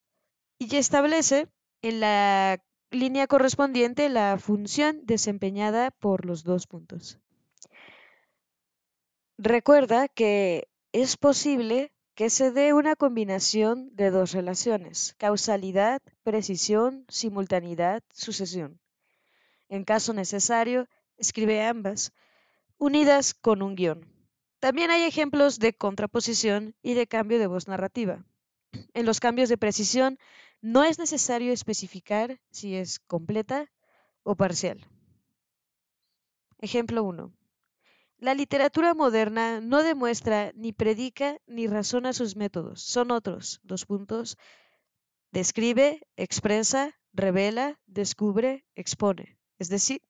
y 0.60 0.76
establece 0.76 1.48
en 1.82 2.02
la 2.02 2.62
línea 2.92 3.28
correspondiente 3.28 4.10
la 4.10 4.38
función 4.38 5.00
desempeñada 5.06 5.92
por 5.92 6.26
los 6.26 6.44
dos 6.44 6.68
puntos. 6.68 7.20
Recuerda 9.38 10.10
que 10.10 10.68
es 10.92 11.16
posible 11.16 11.94
que 12.14 12.30
se 12.30 12.52
dé 12.52 12.74
una 12.74 12.98
combinación 12.98 13.96
de 13.96 14.12
dos 14.12 14.34
relaciones, 14.34 15.16
causalidad, 15.18 16.02
precisión, 16.24 17.06
simultaneidad, 17.08 18.04
sucesión. 18.12 18.82
En 19.70 19.86
caso 19.86 20.14
necesario, 20.14 20.90
escribe 21.18 21.64
ambas, 21.64 22.12
unidas 22.78 23.34
con 23.34 23.62
un 23.62 23.76
guion. 23.76 24.06
También 24.60 24.92
hay 24.92 25.04
ejemplos 25.04 25.60
de 25.60 25.72
contraposición 25.72 26.76
y 26.82 26.96
de 26.96 27.08
cambio 27.08 27.40
de 27.40 27.48
voz 27.48 27.70
narrativa. 27.70 28.26
En 28.94 29.06
los 29.06 29.22
cambios 29.22 29.48
de 29.48 29.58
precisión 29.58 30.20
no 30.62 30.84
es 30.84 31.00
necesario 31.00 31.54
especificar 31.54 32.40
si 32.52 32.76
es 32.76 33.00
completa 33.00 33.72
o 34.24 34.36
parcial. 34.36 34.86
Ejemplo 36.60 37.04
1. 37.04 37.34
La 38.18 38.34
literatura 38.34 38.94
moderna 38.94 39.62
no 39.62 39.82
demuestra, 39.82 40.52
ni 40.54 40.74
predica, 40.74 41.38
ni 41.48 41.68
razona 41.68 42.12
sus 42.12 42.36
métodos. 42.36 42.82
Son 42.82 43.12
otros. 43.12 43.62
Dos 43.64 43.86
puntos. 43.86 44.38
Describe, 45.32 46.06
expresa, 46.18 47.00
revela, 47.14 47.80
descubre, 47.86 48.66
expone. 48.76 49.38
Es 49.58 49.70
decir, 49.70 50.02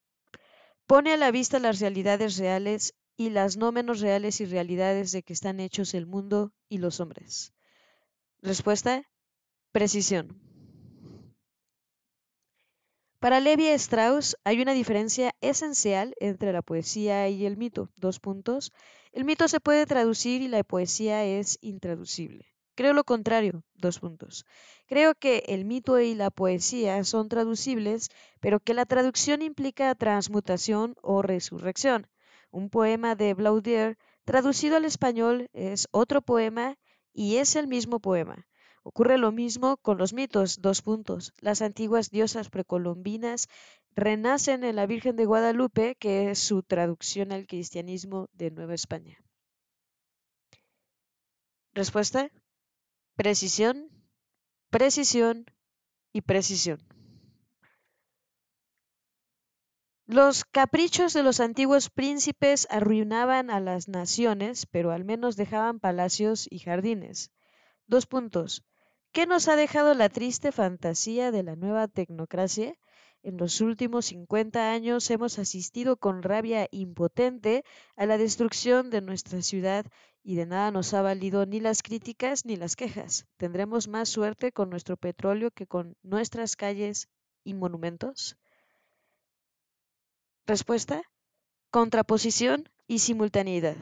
pone 0.87 1.13
a 1.13 1.17
la 1.17 1.29
vista 1.29 1.59
las 1.59 1.79
realidades 1.79 2.37
reales 2.37 2.95
y 3.15 3.29
las 3.29 3.57
no 3.57 3.71
menos 3.71 3.99
reales 3.99 4.41
y 4.41 4.45
realidades 4.45 5.11
de 5.11 5.21
que 5.21 5.33
están 5.33 5.59
hechos 5.59 5.93
el 5.93 6.07
mundo 6.07 6.51
y 6.67 6.79
los 6.79 6.99
hombres. 6.99 7.53
Respuesta, 8.41 9.03
precisión. 9.71 10.39
Para 13.19 13.41
Levi 13.41 13.67
Strauss 13.67 14.37
hay 14.45 14.61
una 14.61 14.73
diferencia 14.73 15.35
esencial 15.41 16.15
entre 16.19 16.53
la 16.53 16.61
poesía 16.61 17.27
y 17.27 17.45
el 17.45 17.57
mito. 17.57 17.89
Dos 17.97 18.19
puntos. 18.19 18.71
El 19.11 19.25
mito 19.25 19.47
se 19.47 19.59
puede 19.59 19.85
traducir 19.85 20.41
y 20.41 20.47
la 20.47 20.63
poesía 20.63 21.25
es 21.25 21.57
intraducible. 21.61 22.45
Creo 22.75 22.93
lo 22.93 23.03
contrario. 23.03 23.63
Dos 23.73 23.99
puntos. 23.99 24.45
Creo 24.87 25.15
que 25.15 25.43
el 25.47 25.65
mito 25.65 25.99
y 25.99 26.15
la 26.15 26.29
poesía 26.31 27.03
son 27.03 27.27
traducibles, 27.27 28.07
pero 28.39 28.61
que 28.61 28.73
la 28.73 28.85
traducción 28.85 29.41
implica 29.41 29.93
transmutación 29.95 30.95
o 31.01 31.21
resurrección. 31.21 32.07
Un 32.51 32.69
poema 32.69 33.15
de 33.15 33.33
Blaudier 33.33 33.97
traducido 34.23 34.77
al 34.77 34.85
español 34.85 35.49
es 35.51 35.89
otro 35.91 36.21
poema 36.21 36.77
y 37.11 37.35
es 37.35 37.57
el 37.57 37.67
mismo 37.67 37.99
poema. 37.99 38.47
Ocurre 38.83 39.17
lo 39.17 39.31
mismo 39.31 39.77
con 39.77 39.97
los 39.97 40.13
mitos, 40.13 40.61
dos 40.61 40.81
puntos. 40.81 41.33
Las 41.39 41.61
antiguas 41.61 42.09
diosas 42.09 42.49
precolombinas 42.49 43.47
renacen 43.95 44.63
en 44.63 44.75
la 44.75 44.85
Virgen 44.85 45.15
de 45.15 45.25
Guadalupe, 45.25 45.95
que 45.95 46.31
es 46.31 46.39
su 46.39 46.63
traducción 46.63 47.31
al 47.31 47.47
cristianismo 47.47 48.27
de 48.33 48.51
Nueva 48.51 48.73
España. 48.73 49.17
Respuesta. 51.73 52.29
Precisión, 53.15 53.89
precisión 54.69 55.45
y 56.13 56.21
precisión. 56.21 56.79
Los 60.05 60.43
caprichos 60.43 61.13
de 61.13 61.21
los 61.21 61.39
antiguos 61.39 61.89
príncipes 61.89 62.65
arruinaban 62.71 63.51
a 63.51 63.59
las 63.59 63.87
naciones, 63.87 64.65
pero 64.65 64.91
al 64.91 65.05
menos 65.05 65.35
dejaban 65.35 65.79
palacios 65.79 66.47
y 66.49 66.59
jardines. 66.59 67.31
Dos 67.89 68.05
puntos. 68.05 68.63
¿Qué 69.11 69.25
nos 69.25 69.47
ha 69.47 69.55
dejado 69.55 69.95
la 69.95 70.09
triste 70.09 70.51
fantasía 70.51 71.31
de 71.31 71.41
la 71.41 71.55
nueva 71.55 71.87
tecnocracia? 71.87 72.75
En 73.23 73.37
los 73.37 73.61
últimos 73.61 74.05
50 74.05 74.71
años 74.71 75.09
hemos 75.09 75.39
asistido 75.39 75.97
con 75.97 76.21
rabia 76.21 76.67
impotente 76.69 77.63
a 77.95 78.05
la 78.05 78.19
destrucción 78.19 78.91
de 78.91 79.01
nuestra 79.01 79.41
ciudad 79.41 79.87
y 80.21 80.35
de 80.35 80.45
nada 80.45 80.69
nos 80.69 80.93
ha 80.93 81.01
valido 81.01 81.47
ni 81.47 81.59
las 81.59 81.81
críticas 81.81 82.45
ni 82.45 82.57
las 82.57 82.75
quejas. 82.75 83.25
¿Tendremos 83.37 83.87
más 83.87 84.07
suerte 84.07 84.51
con 84.51 84.69
nuestro 84.69 84.95
petróleo 84.95 85.49
que 85.49 85.65
con 85.65 85.97
nuestras 86.03 86.55
calles 86.55 87.09
y 87.43 87.55
monumentos? 87.55 88.37
Respuesta. 90.45 91.01
Contraposición 91.71 92.69
y 92.85 92.99
simultaneidad. 92.99 93.77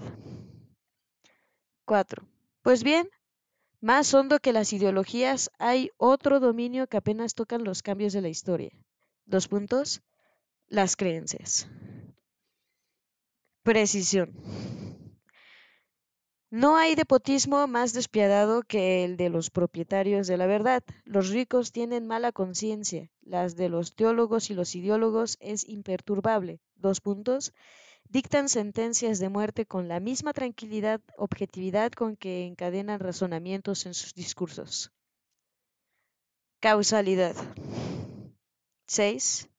4. 1.84 2.26
Pues 2.62 2.84
bien, 2.84 3.10
más 3.80 4.14
hondo 4.14 4.40
que 4.40 4.54
las 4.54 4.74
ideologías, 4.74 5.52
hay 5.60 5.92
otro 5.98 6.40
dominio 6.40 6.88
que 6.88 6.98
apenas 6.98 7.36
tocan 7.36 7.64
los 7.64 7.82
cambios 7.84 8.14
de 8.14 8.22
la 8.22 8.30
historia. 8.30 8.72
Dos 9.26 9.48
puntos. 9.48 10.02
Las 10.68 10.96
creencias. 10.96 11.68
Precisión. 13.64 14.34
No 16.50 16.78
hay 16.78 16.96
depotismo 16.96 17.68
más 17.68 17.92
despiadado 17.92 18.64
que 18.64 19.04
el 19.04 19.18
de 19.18 19.30
los 19.30 19.50
propietarios 19.50 20.28
de 20.28 20.38
la 20.38 20.48
verdad. 20.48 20.82
Los 21.04 21.30
ricos 21.30 21.74
tienen 21.74 22.08
mala 22.08 22.32
conciencia. 22.32 23.12
Las 23.22 23.58
de 23.58 23.68
los 23.68 23.96
teólogos 23.96 24.50
y 24.50 24.54
los 24.54 24.74
ideólogos 24.74 25.38
es 25.42 25.68
imperturbable. 25.68 26.62
Dos 26.76 27.02
puntos 27.02 27.54
dictan 28.10 28.50
sentencias 28.50 29.20
de 29.20 29.30
muerte 29.30 29.66
con 29.66 29.88
la 29.88 30.00
misma 30.00 30.34
tranquilidad, 30.34 31.02
objetividad 31.18 31.92
con 31.92 32.16
que 32.16 32.46
encadenan 32.46 33.00
razonamientos 33.00 33.86
en 33.86 33.94
sus 33.94 34.14
discursos. 34.14 34.92
Causalidad. 36.60 37.36
6. 38.88 39.50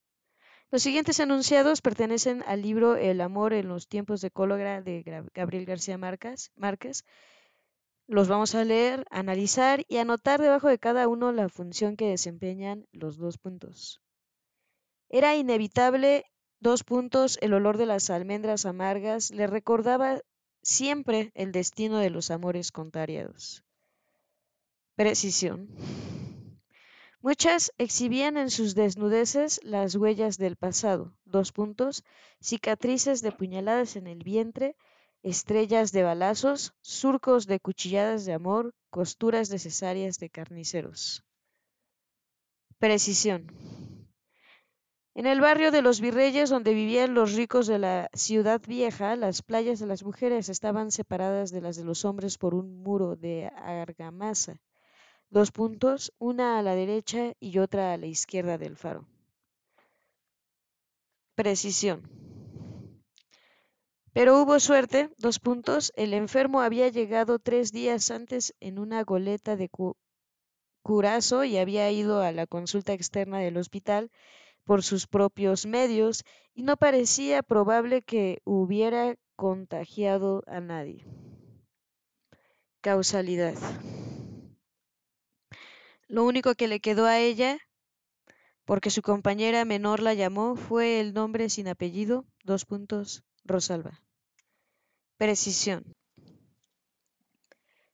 Los 0.71 0.83
siguientes 0.83 1.19
enunciados 1.19 1.81
pertenecen 1.81 2.43
al 2.45 2.61
libro 2.61 2.95
El 2.95 3.21
amor 3.21 3.53
en 3.53 3.67
los 3.67 3.87
tiempos 3.87 4.21
de 4.21 4.29
cólera 4.29 4.81
de 4.81 5.03
Gabriel 5.33 5.65
García 5.65 5.97
Márquez. 5.97 6.51
Los 8.05 8.27
vamos 8.27 8.55
a 8.55 8.63
leer, 8.63 9.05
analizar 9.09 9.83
y 9.87 9.97
anotar 9.97 10.41
debajo 10.41 10.67
de 10.67 10.79
cada 10.79 11.07
uno 11.07 11.31
la 11.31 11.49
función 11.49 11.95
que 11.95 12.09
desempeñan 12.09 12.87
los 12.91 13.17
dos 13.17 13.37
puntos. 13.37 14.01
Era 15.09 15.35
inevitable 15.35 16.25
Dos 16.61 16.83
puntos, 16.83 17.37
el 17.41 17.53
olor 17.53 17.77
de 17.77 17.85
las 17.85 18.09
almendras 18.09 18.65
amargas 18.65 19.31
le 19.31 19.47
recordaba 19.47 20.21
siempre 20.61 21.31
el 21.33 21.53
destino 21.53 21.99
de 21.99 22.09
los 22.09 22.31
amores 22.31 22.71
contrariados. 22.71 23.63
Precisión. 24.95 25.69
Muchas 27.21 27.71
exhibían 27.77 28.35
en 28.35 28.49
sus 28.49 28.75
desnudeces 28.75 29.61
las 29.63 29.95
huellas 29.95 30.37
del 30.37 30.57
pasado. 30.57 31.13
Dos 31.23 31.53
puntos, 31.53 32.03
cicatrices 32.41 33.21
de 33.21 33.31
puñaladas 33.31 33.95
en 33.95 34.07
el 34.07 34.23
vientre, 34.23 34.75
estrellas 35.23 35.93
de 35.93 36.03
balazos, 36.03 36.73
surcos 36.81 37.45
de 37.45 37.59
cuchilladas 37.61 38.25
de 38.25 38.33
amor, 38.33 38.73
costuras 38.89 39.49
necesarias 39.49 40.17
de 40.19 40.29
carniceros. 40.29 41.23
Precisión. 42.79 43.47
En 45.19 45.25
el 45.25 45.41
barrio 45.41 45.69
de 45.71 45.81
los 45.81 45.99
Virreyes, 45.99 46.49
donde 46.49 46.73
vivían 46.73 47.13
los 47.13 47.33
ricos 47.33 47.67
de 47.67 47.77
la 47.77 48.09
ciudad 48.13 48.61
vieja, 48.65 49.17
las 49.17 49.41
playas 49.41 49.77
de 49.77 49.85
las 49.85 50.01
mujeres 50.01 50.47
estaban 50.47 50.91
separadas 50.91 51.51
de 51.51 51.59
las 51.59 51.75
de 51.75 51.83
los 51.83 52.05
hombres 52.05 52.37
por 52.37 52.53
un 52.55 52.81
muro 52.83 53.17
de 53.17 53.51
argamasa. 53.53 54.61
Dos 55.29 55.51
puntos, 55.51 56.13
una 56.19 56.57
a 56.57 56.61
la 56.61 56.73
derecha 56.73 57.33
y 57.41 57.57
otra 57.57 57.91
a 57.91 57.97
la 57.97 58.05
izquierda 58.05 58.57
del 58.57 58.77
faro. 58.77 59.09
Precisión. 61.35 62.09
Pero 64.13 64.41
hubo 64.41 64.57
suerte, 64.61 65.09
dos 65.17 65.39
puntos, 65.39 65.91
el 65.97 66.13
enfermo 66.13 66.61
había 66.61 66.87
llegado 66.87 67.39
tres 67.39 67.73
días 67.73 68.09
antes 68.09 68.55
en 68.61 68.79
una 68.79 69.03
goleta 69.03 69.57
de 69.57 69.69
curazo 70.81 71.43
y 71.43 71.57
había 71.57 71.91
ido 71.91 72.21
a 72.21 72.31
la 72.31 72.47
consulta 72.47 72.93
externa 72.93 73.39
del 73.39 73.57
hospital 73.57 74.11
por 74.69 74.83
sus 74.83 75.07
propios 75.07 75.65
medios 75.65 76.23
y 76.53 76.61
no 76.61 76.77
parecía 76.77 77.41
probable 77.41 78.03
que 78.03 78.39
hubiera 78.45 79.15
contagiado 79.35 80.43
a 80.45 80.59
nadie. 80.59 81.03
Causalidad. 82.79 83.55
Lo 86.07 86.23
único 86.23 86.53
que 86.53 86.67
le 86.67 86.81
quedó 86.81 87.07
a 87.07 87.17
ella, 87.17 87.57
porque 88.63 88.91
su 88.91 89.01
compañera 89.01 89.65
menor 89.65 90.01
la 90.01 90.13
llamó, 90.13 90.55
fue 90.55 90.99
el 90.99 91.15
nombre 91.15 91.49
sin 91.49 91.67
apellido, 91.67 92.25
dos 92.43 92.65
puntos, 92.65 93.23
Rosalba. 93.45 94.03
Precisión. 95.17 95.83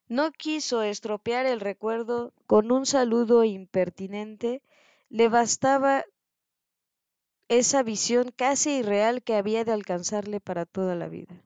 No 0.09 0.33
quiso 0.33 0.83
estropear 0.83 1.45
el 1.45 1.61
recuerdo 1.61 2.33
con 2.47 2.69
un 2.73 2.85
saludo 2.85 3.45
impertinente, 3.45 4.61
le 5.07 5.29
bastaba 5.29 6.03
esa 7.47 7.83
visión 7.83 8.31
casi 8.35 8.79
irreal 8.79 9.23
que 9.23 9.35
había 9.35 9.63
de 9.63 9.71
alcanzarle 9.71 10.39
para 10.39 10.65
toda 10.65 10.95
la 10.95 11.07
vida. 11.07 11.41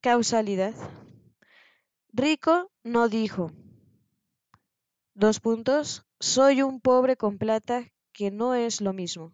Causalidad. 0.00 0.74
Rico 2.12 2.70
no 2.84 3.08
dijo. 3.08 3.50
Dos 5.14 5.40
puntos. 5.40 6.04
Soy 6.20 6.62
un 6.62 6.80
pobre 6.80 7.16
con 7.16 7.38
plata 7.38 7.92
que 8.12 8.30
no 8.30 8.54
es 8.54 8.80
lo 8.80 8.92
mismo. 8.92 9.32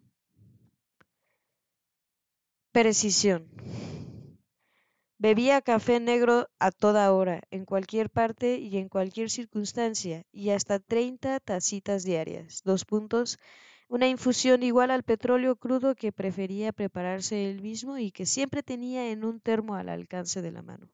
Precisión. 2.73 3.49
Bebía 5.27 5.63
café 5.63 6.01
negro 6.01 6.49
a 6.59 6.73
toda 6.73 7.13
hora, 7.13 7.43
en 7.53 7.65
cualquier 7.65 8.11
parte 8.11 8.59
y 8.59 8.77
en 8.77 8.89
cualquier 8.89 9.31
circunstancia, 9.31 10.25
y 10.33 10.51
hasta 10.51 10.81
30 10.81 11.39
tacitas 11.39 12.03
diarias. 12.03 12.63
Dos 12.65 12.85
puntos. 12.85 13.39
Una 13.89 14.09
infusión 14.09 14.65
igual 14.65 14.91
al 14.91 15.05
petróleo 15.05 15.55
crudo 15.55 15.95
que 15.95 16.11
prefería 16.11 16.73
prepararse 16.73 17.49
él 17.49 17.63
mismo 17.63 17.99
y 17.99 18.11
que 18.11 18.27
siempre 18.27 18.65
tenía 18.65 19.13
en 19.13 19.25
un 19.25 19.39
termo 19.39 19.77
al 19.77 19.91
alcance 19.91 20.43
de 20.43 20.51
la 20.51 20.63
mano. 20.63 20.91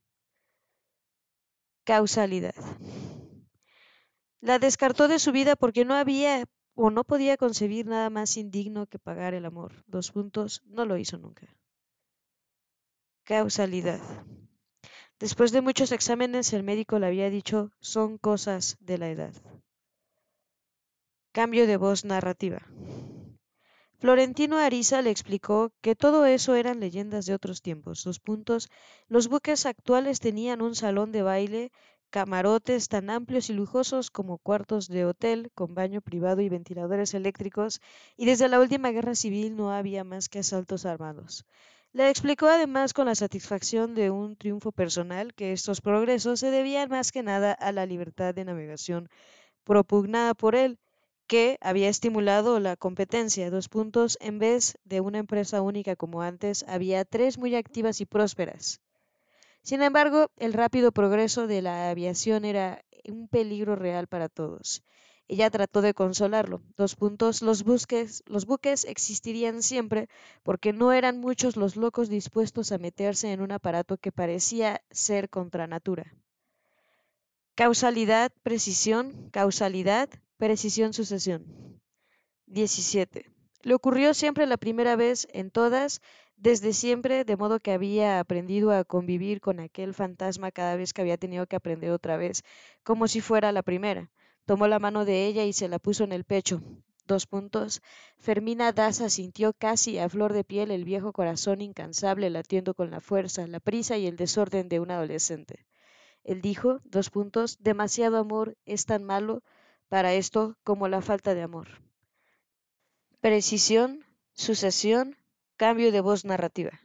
Causalidad. 1.84 2.54
La 4.42 4.58
descartó 4.58 5.08
de 5.08 5.20
su 5.20 5.32
vida 5.32 5.56
porque 5.56 5.86
no 5.86 5.94
había 5.94 6.44
o 6.74 6.90
no 6.90 7.02
podía 7.04 7.38
concebir 7.38 7.86
nada 7.86 8.10
más 8.10 8.36
indigno 8.36 8.88
que 8.88 8.98
pagar 8.98 9.32
el 9.32 9.46
amor. 9.46 9.72
Dos 9.86 10.12
puntos, 10.12 10.62
no 10.66 10.84
lo 10.84 10.98
hizo 10.98 11.16
nunca. 11.16 11.48
Causalidad. 13.28 14.00
Después 15.18 15.52
de 15.52 15.60
muchos 15.60 15.92
exámenes, 15.92 16.54
el 16.54 16.62
médico 16.62 16.98
le 16.98 17.08
había 17.08 17.28
dicho, 17.28 17.70
son 17.78 18.16
cosas 18.16 18.78
de 18.80 18.96
la 18.96 19.10
edad. 19.10 19.34
Cambio 21.32 21.66
de 21.66 21.76
voz 21.76 22.06
narrativa. 22.06 22.62
Florentino 23.98 24.56
Ariza 24.56 25.02
le 25.02 25.10
explicó 25.10 25.72
que 25.82 25.94
todo 25.94 26.24
eso 26.24 26.54
eran 26.54 26.80
leyendas 26.80 27.26
de 27.26 27.34
otros 27.34 27.60
tiempos. 27.60 28.02
Dos 28.02 28.18
puntos. 28.18 28.70
Los 29.08 29.28
buques 29.28 29.66
actuales 29.66 30.20
tenían 30.20 30.62
un 30.62 30.74
salón 30.74 31.12
de 31.12 31.20
baile, 31.20 31.70
camarotes 32.08 32.88
tan 32.88 33.10
amplios 33.10 33.50
y 33.50 33.52
lujosos 33.52 34.10
como 34.10 34.38
cuartos 34.38 34.88
de 34.88 35.04
hotel, 35.04 35.50
con 35.54 35.74
baño 35.74 36.00
privado 36.00 36.40
y 36.40 36.48
ventiladores 36.48 37.12
eléctricos, 37.12 37.82
y 38.16 38.24
desde 38.24 38.48
la 38.48 38.58
última 38.58 38.90
guerra 38.90 39.14
civil 39.14 39.54
no 39.54 39.70
había 39.70 40.02
más 40.02 40.30
que 40.30 40.38
asaltos 40.38 40.86
armados. 40.86 41.44
Le 41.92 42.08
explicó 42.08 42.46
además 42.46 42.94
con 42.94 43.06
la 43.06 43.14
satisfacción 43.14 43.94
de 43.94 44.10
un 44.10 44.36
triunfo 44.36 44.72
personal 44.72 45.34
que 45.34 45.52
estos 45.52 45.82
progresos 45.82 46.40
se 46.40 46.50
debían 46.50 46.88
más 46.88 47.12
que 47.12 47.22
nada 47.22 47.52
a 47.52 47.72
la 47.72 47.84
libertad 47.84 48.34
de 48.34 48.46
navegación 48.46 49.10
propugnada 49.64 50.34
por 50.34 50.54
él 50.54 50.78
que 51.26 51.58
había 51.60 51.88
estimulado 51.88 52.60
la 52.60 52.76
competencia. 52.76 53.50
Dos 53.50 53.68
puntos, 53.68 54.18
en 54.20 54.38
vez 54.38 54.78
de 54.84 55.00
una 55.00 55.18
empresa 55.18 55.62
única 55.62 55.96
como 55.96 56.22
antes, 56.22 56.64
había 56.68 57.04
tres 57.04 57.38
muy 57.38 57.54
activas 57.54 58.00
y 58.00 58.06
prósperas. 58.06 58.80
Sin 59.62 59.82
embargo, 59.82 60.30
el 60.38 60.54
rápido 60.54 60.92
progreso 60.92 61.46
de 61.46 61.62
la 61.62 61.90
aviación 61.90 62.44
era 62.44 62.82
un 63.08 63.28
peligro 63.28 63.76
real 63.76 64.06
para 64.06 64.28
todos. 64.28 64.82
Ella 65.28 65.50
trató 65.50 65.82
de 65.82 65.94
consolarlo. 65.94 66.62
Dos 66.76 66.96
puntos, 66.96 67.42
los, 67.42 67.62
buques 67.62 68.84
existirían 68.84 69.62
siempre 69.62 70.08
porque 70.42 70.72
no 70.72 70.92
eran 70.92 71.20
muchos 71.20 71.56
los 71.56 71.76
locos 71.76 72.08
dispuestos 72.08 72.72
a 72.72 72.78
meterse 72.78 73.32
en 73.32 73.40
un 73.40 73.52
aparato 73.52 73.98
que 73.98 74.10
parecía 74.10 74.82
ser 74.90 75.28
contra 75.28 75.66
natura. 75.66 76.14
Causalidad, 77.54 78.32
precisión, 78.42 79.28
causalidad, 79.30 80.08
Precisión 80.38 80.92
sucesión. 80.92 81.80
17. 82.46 83.28
Le 83.62 83.74
ocurrió 83.74 84.14
siempre 84.14 84.46
la 84.46 84.56
primera 84.56 84.94
vez 84.94 85.26
en 85.32 85.50
todas, 85.50 86.00
desde 86.36 86.72
siempre, 86.72 87.24
de 87.24 87.36
modo 87.36 87.58
que 87.58 87.72
había 87.72 88.20
aprendido 88.20 88.70
a 88.70 88.84
convivir 88.84 89.40
con 89.40 89.58
aquel 89.58 89.94
fantasma 89.94 90.52
cada 90.52 90.76
vez 90.76 90.92
que 90.92 91.00
había 91.02 91.16
tenido 91.16 91.48
que 91.48 91.56
aprender 91.56 91.90
otra 91.90 92.16
vez, 92.16 92.44
como 92.84 93.08
si 93.08 93.20
fuera 93.20 93.50
la 93.50 93.64
primera. 93.64 94.12
Tomó 94.48 94.66
la 94.66 94.78
mano 94.78 95.04
de 95.04 95.26
ella 95.26 95.44
y 95.44 95.52
se 95.52 95.68
la 95.68 95.78
puso 95.78 96.04
en 96.04 96.12
el 96.12 96.24
pecho. 96.24 96.62
Dos 97.06 97.26
puntos. 97.26 97.82
Fermina 98.16 98.72
Daza 98.72 99.10
sintió 99.10 99.52
casi 99.52 99.98
a 99.98 100.08
flor 100.08 100.32
de 100.32 100.42
piel 100.42 100.70
el 100.70 100.84
viejo 100.84 101.12
corazón 101.12 101.60
incansable 101.60 102.30
latiendo 102.30 102.72
con 102.72 102.90
la 102.90 103.02
fuerza, 103.02 103.46
la 103.46 103.60
prisa 103.60 103.98
y 103.98 104.06
el 104.06 104.16
desorden 104.16 104.70
de 104.70 104.80
un 104.80 104.90
adolescente. 104.90 105.66
Él 106.24 106.40
dijo, 106.40 106.80
dos 106.84 107.10
puntos, 107.10 107.58
demasiado 107.60 108.16
amor 108.16 108.56
es 108.64 108.86
tan 108.86 109.04
malo, 109.04 109.42
para 109.90 110.14
esto 110.14 110.56
como 110.64 110.88
la 110.88 111.02
falta 111.02 111.34
de 111.34 111.42
amor. 111.42 111.68
Precisión, 113.20 114.06
sucesión, 114.32 115.18
cambio 115.58 115.92
de 115.92 116.00
voz 116.00 116.24
narrativa. 116.24 116.80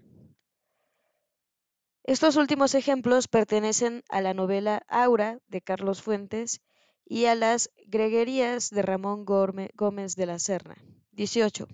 Estos 2.03 2.35
últimos 2.35 2.75
ejemplos 2.75 3.29
pertenecen 3.29 4.03
a 4.09 4.19
la 4.19 4.33
novela 4.33 4.83
Aura 4.89 5.39
de 5.47 5.61
Carlos 5.61 6.01
Fuentes 6.01 6.59
y 7.05 7.25
a 7.25 7.35
las 7.35 7.69
Greguerías 7.87 8.69
de 8.69 8.81
Ramón 8.81 9.25
Gómez 9.25 10.15
de 10.15 10.25
la 10.25 10.39
Serna. 10.39 10.77
18. 11.11 11.67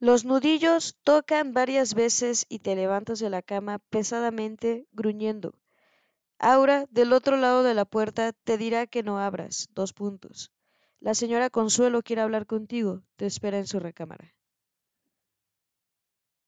Los 0.00 0.24
nudillos 0.24 0.96
tocan 1.02 1.52
varias 1.52 1.94
veces 1.94 2.46
y 2.48 2.60
te 2.60 2.76
levantas 2.76 3.18
de 3.18 3.30
la 3.30 3.42
cama 3.42 3.80
pesadamente 3.90 4.86
gruñendo. 4.92 5.54
Aura, 6.38 6.86
del 6.90 7.12
otro 7.12 7.36
lado 7.36 7.64
de 7.64 7.74
la 7.74 7.84
puerta, 7.84 8.32
te 8.32 8.58
dirá 8.58 8.86
que 8.86 9.02
no 9.02 9.18
abras. 9.18 9.68
Dos 9.74 9.92
puntos. 9.92 10.52
La 11.00 11.14
señora 11.14 11.50
Consuelo 11.50 12.02
quiere 12.02 12.22
hablar 12.22 12.46
contigo. 12.46 13.02
Te 13.16 13.26
espera 13.26 13.58
en 13.58 13.66
su 13.66 13.80
recámara. 13.80 14.34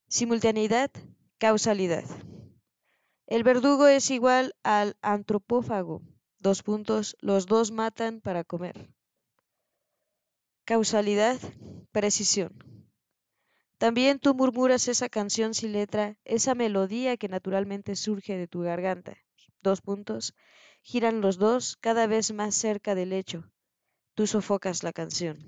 Simultaneidad, 0.07 0.91
causalidad. 1.39 2.05
El 3.27 3.43
verdugo 3.43 3.89
es 3.89 4.11
igual 4.11 4.55
al 4.63 4.97
antropófago. 5.03 6.03
Dos 6.41 6.63
puntos. 6.63 7.17
Los 7.21 7.47
dos 7.47 7.71
matan 7.71 8.21
para 8.21 8.45
comer. 8.45 8.93
Causalidad, 10.65 11.39
precisión. 11.93 12.53
También 13.79 14.19
tú 14.19 14.35
murmuras 14.35 14.89
esa 14.89 15.09
canción 15.09 15.55
sin 15.55 15.73
letra, 15.73 16.19
esa 16.25 16.55
melodía 16.55 17.17
que 17.17 17.29
naturalmente 17.29 17.97
surge 17.97 18.37
de 18.37 18.47
tu 18.47 18.61
garganta 18.61 19.17
dos 19.63 19.81
puntos, 19.81 20.35
giran 20.83 21.21
los 21.21 21.39
dos 21.39 21.77
cada 21.77 22.07
vez 22.07 22.33
más 22.33 22.55
cerca 22.55 22.95
del 22.95 23.13
hecho. 23.13 23.51
Tú 24.15 24.27
sofocas 24.27 24.83
la 24.83 24.93
canción. 24.93 25.39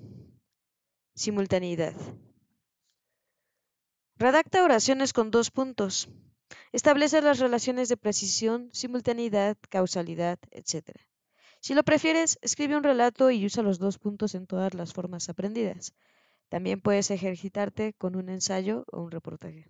Simultaneidad. 1.15 1.95
Redacta 4.17 4.63
oraciones 4.63 5.13
con 5.13 5.31
dos 5.31 5.51
puntos. 5.51 6.09
Establece 6.73 7.23
las 7.23 7.39
relaciones 7.39 7.89
de 7.89 7.97
precisión, 7.97 8.71
simultaneidad, 8.73 9.57
causalidad, 9.69 10.39
etc. 10.51 10.97
Si 11.61 11.75
lo 11.75 11.85
prefieres, 11.85 12.39
escribe 12.43 12.77
un 12.77 12.83
relato 12.83 13.31
y 13.31 13.47
usa 13.47 13.63
los 13.63 13.79
dos 13.79 13.99
puntos 13.99 14.35
en 14.35 14.47
todas 14.47 14.75
las 14.75 14.93
formas 14.93 15.29
aprendidas. 15.29 15.95
También 16.49 16.81
puedes 16.81 17.11
ejercitarte 17.11 17.95
con 17.95 18.17
un 18.17 18.29
ensayo 18.29 18.85
o 18.93 19.01
un 19.03 19.11
reportaje. 19.11 19.69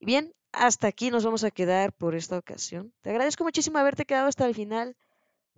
Bien, 0.00 0.32
hasta 0.52 0.86
aquí 0.86 1.10
nos 1.10 1.24
vamos 1.24 1.44
a 1.44 1.50
quedar 1.50 1.92
por 1.92 2.14
esta 2.14 2.38
ocasión. 2.38 2.92
Te 3.00 3.10
agradezco 3.10 3.44
muchísimo 3.44 3.78
haberte 3.78 4.04
quedado 4.04 4.28
hasta 4.28 4.46
el 4.46 4.54
final. 4.54 4.96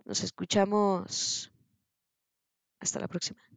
Nos 0.05 0.23
escuchamos. 0.23 1.53
Hasta 2.81 3.01
la 3.01 3.09
próxima. 3.09 3.48